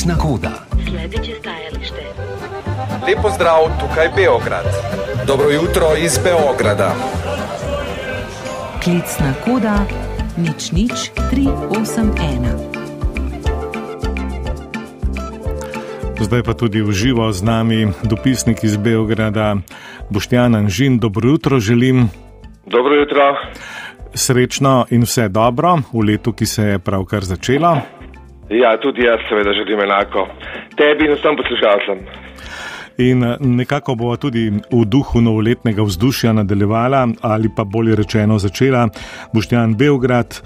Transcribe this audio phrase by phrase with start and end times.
[0.00, 0.50] Klicna koda.
[0.88, 2.02] Sledeće stajalište.
[3.06, 4.64] Lepo zdrav, tukaj Beograd.
[5.26, 6.94] Dobro jutro iz Beograda.
[8.84, 9.84] Klicna koda
[10.36, 10.92] nič nič
[11.32, 12.40] 381.
[16.20, 19.56] Zdaj pa tudi v živo z nami dopisnik iz Beograda,
[20.10, 20.98] Boštjan Anžin.
[20.98, 22.08] Dobro jutro želim.
[22.66, 23.36] Dobro jutro.
[24.14, 27.99] Srečno in vse dobro v letu, ki se je pravkar začelo.
[28.50, 30.28] Ja, tudi jaz seveda želim enako.
[30.76, 31.98] Tebi in vsem poslušalcem.
[32.98, 38.88] In eh, nekako bo tudi v duhu novoletnega vzdušja nadaljevala, ali pa bolje rečeno začela.
[39.32, 40.40] Boštjan Beograd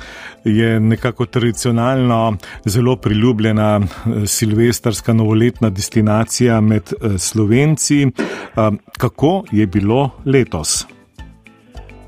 [0.44, 8.06] je nekako tradicionalno zelo priljubljena eh, silvestrska novoletna destinacija med eh, Slovenci.
[8.98, 10.86] Kako je bilo letos?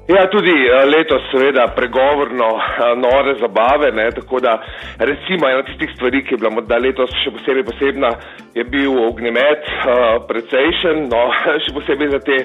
[0.07, 4.53] Ja, tudi eh, letos seveda pregovorno eh, nore zabave, ne, tako da
[4.99, 8.13] recimo ena tistih stvari, ki je bila morda letos še posebej posebna,
[8.55, 11.25] je bil ognjemet uh, precejšen, no,
[11.65, 12.37] še posebej za te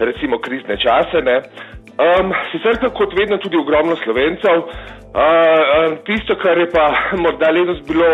[0.00, 1.20] recimo krizne čase.
[1.26, 1.36] Ne.
[2.00, 6.86] Um, sicer pa kot vedno tudi ogromno slovencev, uh, tisto, kar je pa
[7.20, 8.08] morda letos bilo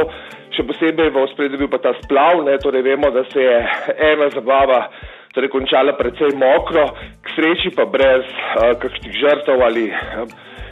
[0.58, 3.62] še posebej v ospredju, bil pa ta splav, ne, torej vemo, da se je
[4.10, 4.88] ena zabava
[5.34, 6.84] torej končala precej mokro,
[7.22, 10.24] k sreči pa brez uh, kakšnih žrtev ali uh,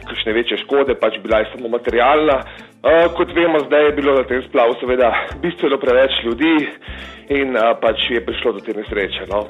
[0.07, 2.41] kakšne večje škode, pač bila je samo materialna.
[2.81, 6.55] Uh, kot vemo, zdaj je bilo na tem splavu seveda bistveno preveč ljudi
[7.29, 9.27] in uh, pač je prišlo do te nesreče.
[9.31, 9.47] No.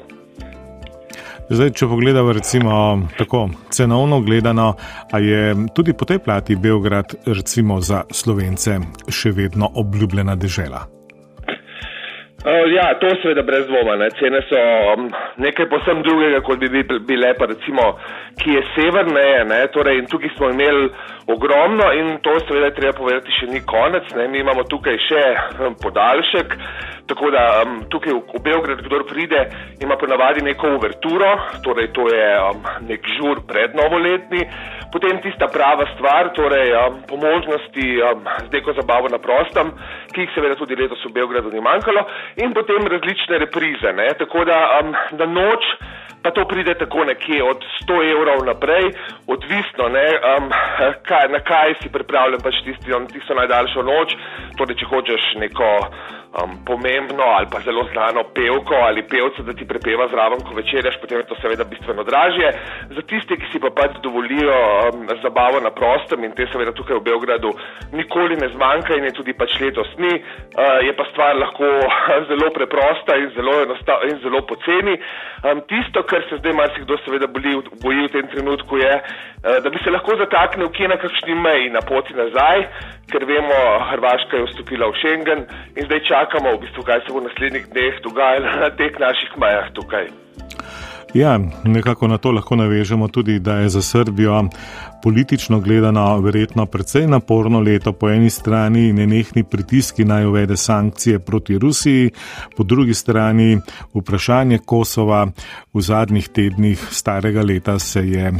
[1.48, 2.72] Zdaj, če pogledamo, recimo,
[3.16, 4.74] tako cenovno gledano,
[5.12, 8.76] a je tudi po tej plati Beograd, recimo, za slovence
[9.08, 10.97] še vedno obljubljena država.
[12.38, 13.96] Uh, ja, to seveda brez dvoma.
[13.96, 14.10] Ne.
[14.18, 14.58] Cene so
[14.92, 15.08] um,
[15.42, 17.86] nekaj posebno drugega, kot bi bile pa recimo,
[18.38, 19.66] ki je severneje.
[19.74, 20.86] Torej, tukaj smo imeli
[21.26, 24.06] ogromno in to seveda treba povedati še ni konec.
[24.14, 24.28] Ne.
[24.30, 25.24] Mi imamo tukaj še
[25.66, 26.54] um, podaljšek.
[27.08, 29.40] Tako da um, tukaj v, v Beograd, kdo pride,
[29.80, 31.30] ima ponavadi neko uverturo,
[31.64, 34.42] torej to je um, nek žur pred novoletni,
[34.92, 39.72] potem tista prava stvar, torej um, po možnosti um, z neko zabavo na prostem,
[40.12, 42.04] ki jih seveda tudi letos v Beogradu ni manjkalo
[42.44, 43.92] in potem različne reprize.
[43.96, 44.12] Ne?
[44.20, 45.64] Tako da um, na noč
[46.22, 48.90] pa to pride tako nekje od 100 evrov naprej,
[49.26, 50.50] odvisno, ne, um,
[51.08, 54.16] kaj, na kaj si pripravljen pač tisti, um, tisto najdaljšo noč,
[54.58, 55.70] torej če hočeš neko
[56.36, 61.00] um, pomembno ali pa zelo znano pevko ali pevca, da ti prepeva zraven, ko večerjaš,
[61.00, 62.48] potem je to seveda bistveno dražje.
[62.96, 64.56] Za tiste, ki si pa pač dovolijo
[64.92, 67.52] um, zabavo na prostem in te seveda tukaj v Beogradu
[67.92, 71.64] nikoli ne zmanjka in je tudi pač letos ni, uh, je pa stvar lahko
[72.30, 73.56] zelo preprosta in zelo,
[74.10, 74.98] in zelo poceni.
[75.44, 79.70] Um, tisto, kar se zdaj marsikdo seveda boli, boji v tem trenutku je, uh, da
[79.70, 82.66] bi se lahko zataknil kje na kakšni meji na poti nazaj,
[83.10, 83.60] ker vemo,
[83.90, 85.40] Hrvaška je vstopila v Schengen
[85.76, 89.32] in zdaj čakamo, v bistvu, kaj se bo v naslednjih dneh dogajalo na teh naših
[89.40, 90.08] mejah tukaj.
[91.14, 94.44] Ja, nekako na to lahko navežemo tudi, da je za Srbijo
[95.02, 97.92] politično gledano verjetno precej naporno leto.
[97.92, 102.10] Po eni strani nenehni pritiski naj uvede sankcije proti Rusiji,
[102.56, 103.58] po drugi strani
[103.94, 105.26] vprašanje Kosova.
[105.72, 108.32] V zadnjih tednih starega leta se je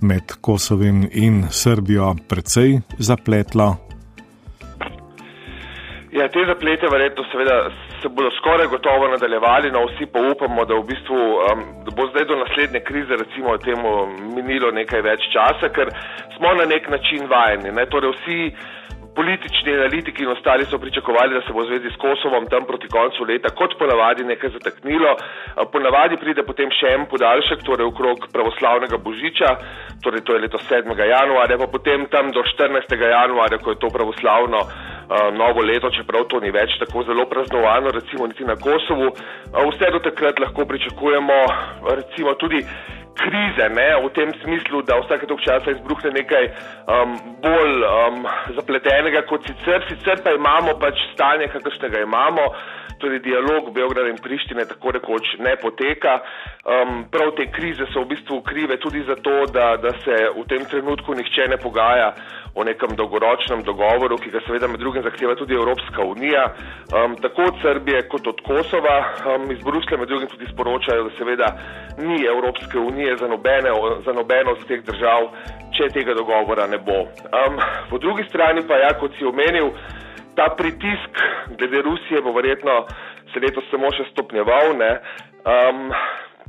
[0.00, 3.87] med Kosovim in Srbijo precej zapletlo.
[6.18, 7.56] Ja, te zaplete verjetno seveda
[8.02, 12.08] se bodo skoraj gotovo nadaljevali, no vsi pa upamo, da v bistvu um, da bo
[12.10, 13.92] zdaj do naslednje krize recimo temu
[14.36, 15.92] minilo nekaj več časa, ker
[16.36, 17.70] smo na nek način vajeni.
[17.76, 17.86] Ne?
[17.92, 18.40] Torej vsi
[19.18, 22.90] politični analitiki in ostali so pričakovali, da se bo v zvezi s Kosovom tam proti
[22.96, 25.14] koncu leta kot ponavadi nekaj zataknilo.
[25.72, 29.54] Ponavadi pride potem še en podaljšek, torej okrog pravoslavnega božiča,
[30.02, 30.94] torej to je leto 7.
[31.14, 32.94] januarja, pa potem tam do 14.
[33.06, 34.97] januarja, ko je to pravoslavno uh,
[35.32, 39.08] novo leto, čeprav to ni več tako zelo praznovano, recimo niti na Kosovu.
[39.08, 41.38] Uh, vse do takrat lahko pričakujemo
[41.96, 42.66] recimo tudi
[43.22, 47.14] krize, ne, v tem smislu, da vsake tog časa izbruhne nekaj um,
[47.44, 52.52] bolj um, zapletenega kot sicer, sicer pa imamo pač stanje, kakršnega imamo
[52.98, 56.14] tudi dialog Beograda in Prištine tako rekoč ne poteka.
[56.68, 60.64] Um, prav te krize so v bistvu krive tudi zato, da, da se v tem
[60.70, 62.12] trenutku nihče ne pogaja
[62.54, 66.44] o nekem dolgoročnem dogovoru, ki ga seveda med drugim zahteva tudi Evropska unija.
[66.90, 71.16] Um, tako od Srbije kot od Kosova um, iz Bruslja med drugim tudi sporočajo, da
[71.18, 71.48] seveda
[71.98, 73.70] ni Evropske unije za, nobene,
[74.04, 75.30] za nobeno z teh držav,
[75.76, 77.06] če tega dogovora ne bo.
[77.32, 77.60] Um,
[77.90, 79.70] po drugi strani pa, ja, kot si omenil,
[80.36, 81.22] ta pritisk
[81.58, 82.84] glede Rusije bo verjetno
[83.32, 84.74] se letos samo še stopnjeval.
[84.74, 85.88] Um,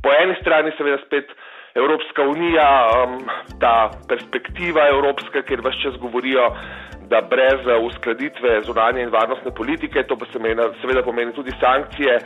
[0.02, 1.32] po eni strani seveda spet
[1.74, 2.68] Evropska unija,
[3.04, 3.18] um,
[3.62, 6.48] ta perspektiva evropska, kjer vse čas govorijo,
[7.10, 12.18] da brez uskladitve zunanje in varnostne politike, to pa se meni, seveda pomeni tudi sankcije,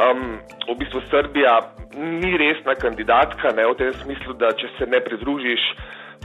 [0.00, 0.38] um,
[0.68, 1.54] v bistvu Srbija
[1.96, 5.64] ni resna kandidatka, ne v tem smislu, da če se ne pridružiš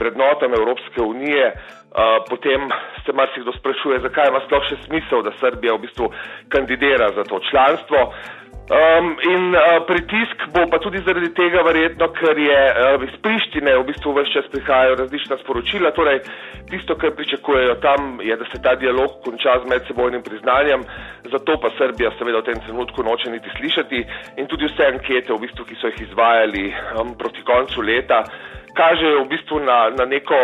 [0.00, 2.68] vrednotam Evropske unije, uh, potem
[3.04, 6.10] se marsikdo sprašuje, zakaj ima sploh še smisel, da Srbija v bistvu
[6.48, 8.10] kandidira za to članstvo.
[8.66, 13.76] Um, in uh, pritisk bo pa tudi zaradi tega verjetno, ker je uh, iz Prištine
[13.78, 15.92] v bistvu vse čas prihajajo različna sporočila.
[15.94, 16.18] Torej,
[16.70, 20.82] tisto, kar pričakujejo tam, je, da se ta dialog konča z medsebojnim priznanjem,
[21.30, 24.02] zato pa Srbija seveda v tem trenutku noče niti slišati
[24.42, 28.24] in tudi vse ankete, v bistvu, ki so jih izvajali um, proti koncu leta
[28.76, 30.36] kažejo v bistvu na, na neko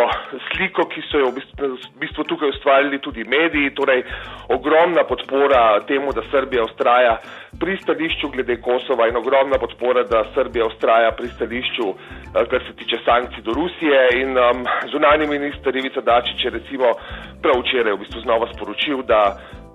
[0.49, 4.03] sliko, ki so jo v bistvu, v bistvu tukaj ustvarili tudi mediji, torej
[4.49, 7.17] ogromna podpora temu, da Srbija ustraja
[7.59, 12.75] pri stališču glede Kosova in ogromna podpora, da Srbija ustraja pri stališču, eh, kar se
[12.81, 14.01] tiče sankcij do Rusije.
[14.21, 16.95] In um, zunani minister Ivica Dačić je recimo
[17.41, 19.21] prav včeraj v bistvu znova sporočil, da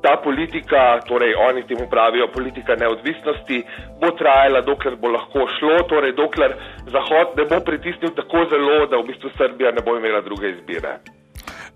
[0.03, 3.63] ta politika, torej oni temu pravijo politika neodvisnosti,
[4.01, 6.57] bo trajala, dokler bo lahko šlo, torej dokler
[6.95, 10.99] Zahod ne bo pritisnil tako zelo, da v bistvu Srbija ne bo imela druge izbire.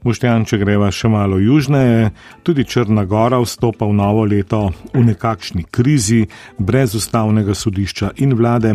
[0.03, 2.11] Boštjan, če greva še malo južneje,
[2.43, 6.25] tudi Črna Gora vstopa v novo leto v nekakšni krizi,
[6.59, 8.75] brez ustavnega sodišča in vlade.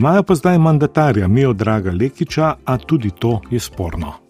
[0.00, 4.21] Imajo pa zdaj mandatarja Mijo Draga Lekiča, a tudi to je sporno.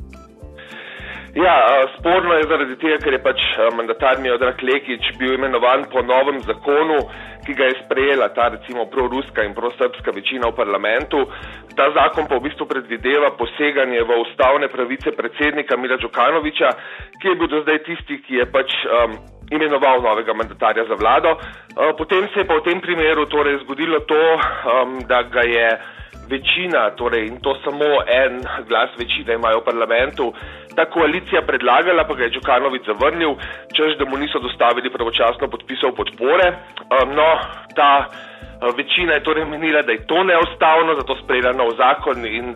[1.35, 3.43] Ja, sporno je zaradi tega, ker je pač
[3.73, 6.99] mandatar Miodrag Lekič bil imenovan po novem zakonu,
[7.47, 11.25] ki ga je sprejela ta recimo proruska in prosrpska večina v parlamentu.
[11.73, 16.69] Ta zakon pa v bistvu predvideva poseganje v ustavne pravice predsednika Mila Đukanoviča,
[17.17, 19.17] ki je bil do zdaj tisti, ki je pač um,
[19.57, 21.33] imenoval novega mandatarja za vlado.
[21.33, 25.67] Uh, potem se je pa v tem primeru torej zgodilo to, um, da ga je
[26.35, 27.91] večina, torej in to samo
[28.21, 30.33] en glas večine imajo v parlamentu,
[30.77, 33.37] ta koalicija predlagala, pa ga je Džukanovič zavrnil,
[33.77, 36.49] čež da mu niso dostavili pravočasno podpisov podpore.
[37.19, 37.31] No,
[37.77, 42.55] ta uh, večina je torej menila, da je to neustavno, zato sprejela nov zakon in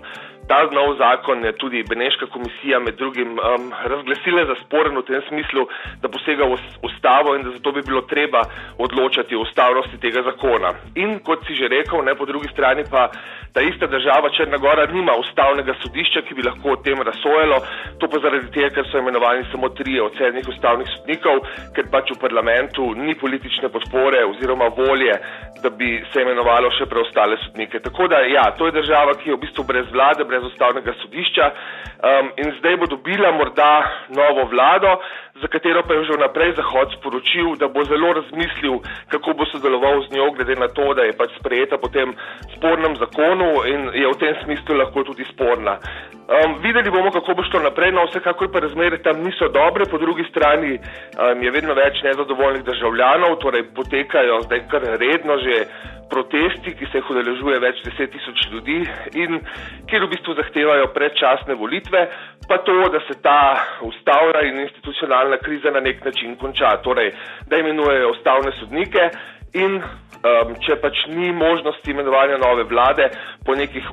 [0.49, 5.23] ta nov zakon je tudi Beneška komisija med drugim um, razglasila za sporen v tem
[5.29, 5.67] smislu,
[6.03, 8.41] da posega v ustavo in da zato bi bilo treba
[8.79, 10.75] odločati o ustavnosti tega zakona.
[10.95, 13.11] In kot si že rekel, ne po drugi strani pa
[13.57, 17.57] ta ista država Črna Gora nima ustavnega sodišča, ki bi lahko o tem razsojalo,
[17.99, 21.41] to pa zaradi tega, ker so imenovani samo trije od sedmih ustavnih sodnikov,
[21.75, 25.15] ker pač v parlamentu ni politične podpore oziroma volje,
[25.63, 27.81] da bi se imenovalo še preostale sodnike.
[27.81, 30.93] Tako da ja, to je država, ki je v bistvu brez vlade, brez brez ustavnega
[31.03, 31.51] sodišča.
[31.97, 35.01] Um, in zdaj bo dobila morda novo vlado,
[35.41, 40.03] za katero pa je že vnaprej Zahod sporočil, da bo zelo razmislil, kako bo sodeloval
[40.07, 42.15] z njo, glede na to, da je pač sprejeta po tem
[42.57, 45.79] spornem zakonu in je v tem smislu lahko tudi sporna.
[46.27, 49.99] Um, videli bomo, kako bo šlo naprej, no vsekakor pa razmere tam niso dobre, po
[49.99, 55.67] drugi strani um, je vedno več nezadovoljnih državljanov, torej potekajo zdaj kar redno že
[56.11, 58.79] protesti, ki se jih udeležuje več deset tisoč ljudi
[59.23, 59.41] in
[59.91, 62.07] kjer v bistvu zahtevajo predčasne volitve,
[62.47, 63.41] pa to, da se ta
[63.83, 67.11] ustavna in institucionalna kriza na nek način konča, torej
[67.47, 69.03] da imenujejo ustavne sodnike
[69.55, 73.09] in um, če pač ni možnosti imenovanja nove vlade
[73.47, 73.85] po nekih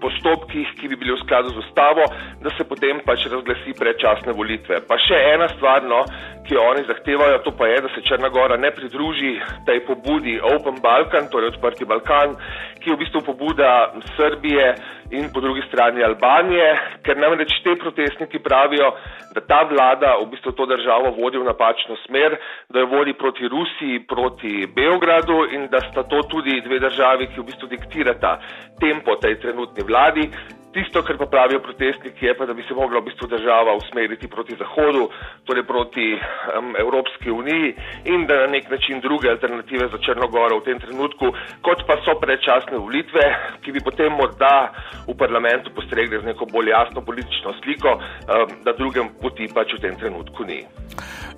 [0.00, 2.06] postopkih, ki bi bili v skladu z ustavo,
[2.44, 4.82] da se potem pač razglasi predčasne volitve.
[4.86, 6.04] Pa še ena stvar, no,
[6.46, 9.36] ki jo oni zahtevajo, to pa je, da se Črna Gora ne pridruži
[9.66, 12.36] tej pobudi Open Balkan, torej odprti Balkan,
[12.80, 14.74] ki je v bistvu pobuda Srbije
[15.10, 16.68] in po drugi strani Albanije,
[17.02, 18.92] ker namreč te protestniki pravijo,
[19.34, 22.38] da ta vlada v bistvu to državo vodi v napačno smer,
[22.70, 24.66] da jo vodi proti Rusiji, proti
[25.00, 28.38] Beogradu in da sta to tudi dve državi, ki v bistvu diktirata
[28.80, 30.28] tempo tej trenutni vladi.
[30.70, 34.28] Tisto, kar pa pravijo protestniki, je pa, da bi se mogla v bistvu država usmeriti
[34.28, 35.08] proti Zahodu,
[35.44, 40.64] torej proti um, Evropski uniji in da na nek način druge alternative za Črnogoro v
[40.68, 41.32] tem trenutku,
[41.66, 43.24] kot pa so predčasne volitve,
[43.64, 44.70] ki bi potem morda
[45.08, 49.80] v parlamentu postregli z neko bolj jasno politično sliko, um, da drugem poti pač v
[49.80, 50.62] tem trenutku ni.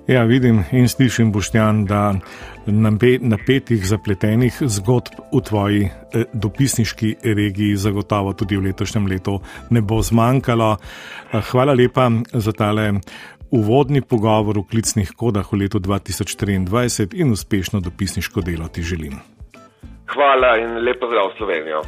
[0.07, 2.11] Ja, vidim in slišim, Boštjan, da
[2.67, 9.39] napetih, zapletenih zgodb v tvoji eh, dopisniški regiji zagotovo tudi v letošnjem letu
[9.69, 10.77] ne bo zmanjkalo.
[10.77, 12.93] Eh, hvala lepa za tale
[13.51, 19.19] uvodni pogovor v klicnih kodah v letu 2023 in uspešno dopisniško delo ti želim.
[20.13, 21.81] Hvala in lepo zdrav Slovenijo.